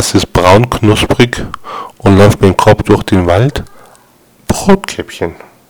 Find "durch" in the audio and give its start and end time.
2.86-3.02